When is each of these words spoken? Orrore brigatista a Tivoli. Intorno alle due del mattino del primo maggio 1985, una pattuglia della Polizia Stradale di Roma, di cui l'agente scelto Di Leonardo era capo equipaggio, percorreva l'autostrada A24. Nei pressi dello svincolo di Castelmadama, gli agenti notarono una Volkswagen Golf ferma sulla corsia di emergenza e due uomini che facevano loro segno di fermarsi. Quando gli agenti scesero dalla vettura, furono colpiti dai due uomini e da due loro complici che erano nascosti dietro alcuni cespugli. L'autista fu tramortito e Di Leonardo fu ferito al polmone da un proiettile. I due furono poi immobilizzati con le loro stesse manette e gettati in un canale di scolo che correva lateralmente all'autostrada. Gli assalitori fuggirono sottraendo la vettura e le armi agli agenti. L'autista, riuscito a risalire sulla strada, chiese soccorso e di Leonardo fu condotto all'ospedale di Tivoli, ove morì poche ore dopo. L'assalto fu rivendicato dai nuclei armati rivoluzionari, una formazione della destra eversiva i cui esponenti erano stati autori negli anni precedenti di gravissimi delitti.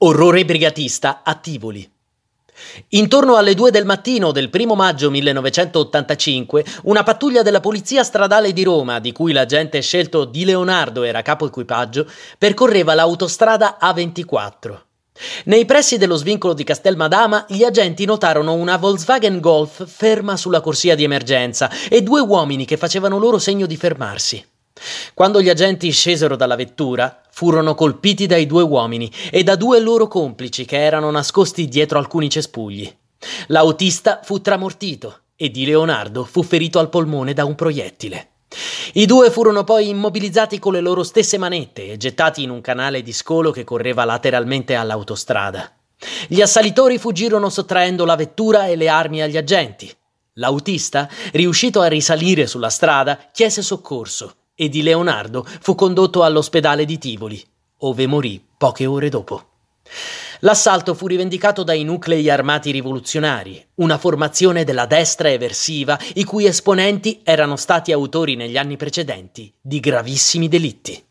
Orrore 0.00 0.44
brigatista 0.44 1.22
a 1.24 1.34
Tivoli. 1.34 1.90
Intorno 2.90 3.34
alle 3.34 3.54
due 3.54 3.72
del 3.72 3.84
mattino 3.84 4.30
del 4.30 4.48
primo 4.48 4.76
maggio 4.76 5.10
1985, 5.10 6.64
una 6.84 7.02
pattuglia 7.02 7.42
della 7.42 7.58
Polizia 7.58 8.04
Stradale 8.04 8.52
di 8.52 8.62
Roma, 8.62 9.00
di 9.00 9.10
cui 9.10 9.32
l'agente 9.32 9.80
scelto 9.80 10.24
Di 10.24 10.44
Leonardo 10.44 11.02
era 11.02 11.22
capo 11.22 11.46
equipaggio, 11.46 12.06
percorreva 12.38 12.94
l'autostrada 12.94 13.76
A24. 13.82 14.78
Nei 15.46 15.64
pressi 15.64 15.98
dello 15.98 16.14
svincolo 16.14 16.54
di 16.54 16.62
Castelmadama, 16.62 17.46
gli 17.48 17.64
agenti 17.64 18.04
notarono 18.04 18.54
una 18.54 18.76
Volkswagen 18.76 19.40
Golf 19.40 19.84
ferma 19.84 20.36
sulla 20.36 20.60
corsia 20.60 20.94
di 20.94 21.02
emergenza 21.02 21.68
e 21.88 22.04
due 22.04 22.20
uomini 22.20 22.66
che 22.66 22.76
facevano 22.76 23.18
loro 23.18 23.40
segno 23.40 23.66
di 23.66 23.76
fermarsi. 23.76 24.46
Quando 25.14 25.40
gli 25.40 25.48
agenti 25.48 25.90
scesero 25.90 26.36
dalla 26.36 26.56
vettura, 26.56 27.22
furono 27.30 27.74
colpiti 27.74 28.26
dai 28.26 28.46
due 28.46 28.62
uomini 28.62 29.10
e 29.30 29.42
da 29.42 29.56
due 29.56 29.80
loro 29.80 30.08
complici 30.08 30.64
che 30.64 30.82
erano 30.82 31.10
nascosti 31.10 31.68
dietro 31.68 31.98
alcuni 31.98 32.28
cespugli. 32.28 32.92
L'autista 33.48 34.20
fu 34.22 34.40
tramortito 34.40 35.20
e 35.36 35.50
Di 35.50 35.64
Leonardo 35.64 36.24
fu 36.24 36.42
ferito 36.42 36.78
al 36.78 36.88
polmone 36.88 37.32
da 37.34 37.44
un 37.44 37.54
proiettile. 37.54 38.30
I 38.94 39.06
due 39.06 39.30
furono 39.30 39.62
poi 39.62 39.88
immobilizzati 39.88 40.58
con 40.58 40.72
le 40.72 40.80
loro 40.80 41.02
stesse 41.02 41.38
manette 41.38 41.92
e 41.92 41.96
gettati 41.96 42.42
in 42.42 42.50
un 42.50 42.60
canale 42.60 43.02
di 43.02 43.12
scolo 43.12 43.50
che 43.50 43.62
correva 43.62 44.04
lateralmente 44.04 44.74
all'autostrada. 44.74 45.70
Gli 46.26 46.40
assalitori 46.40 46.98
fuggirono 46.98 47.50
sottraendo 47.50 48.04
la 48.04 48.16
vettura 48.16 48.66
e 48.66 48.76
le 48.76 48.88
armi 48.88 49.20
agli 49.20 49.36
agenti. 49.36 49.92
L'autista, 50.34 51.08
riuscito 51.32 51.80
a 51.80 51.86
risalire 51.86 52.46
sulla 52.46 52.70
strada, 52.70 53.18
chiese 53.32 53.62
soccorso 53.62 54.34
e 54.60 54.68
di 54.68 54.82
Leonardo 54.82 55.46
fu 55.60 55.76
condotto 55.76 56.24
all'ospedale 56.24 56.84
di 56.84 56.98
Tivoli, 56.98 57.40
ove 57.78 58.08
morì 58.08 58.44
poche 58.58 58.86
ore 58.86 59.08
dopo. 59.08 59.44
L'assalto 60.40 60.94
fu 60.94 61.06
rivendicato 61.06 61.62
dai 61.62 61.84
nuclei 61.84 62.28
armati 62.28 62.72
rivoluzionari, 62.72 63.64
una 63.76 63.98
formazione 63.98 64.64
della 64.64 64.86
destra 64.86 65.30
eversiva 65.30 65.96
i 66.14 66.24
cui 66.24 66.46
esponenti 66.46 67.20
erano 67.22 67.54
stati 67.54 67.92
autori 67.92 68.34
negli 68.34 68.56
anni 68.56 68.76
precedenti 68.76 69.52
di 69.60 69.78
gravissimi 69.78 70.48
delitti. 70.48 71.07